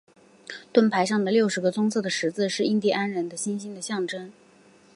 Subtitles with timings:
[0.73, 4.33] 盾牌上的六个棕色的十字是印第安人的星星的象征。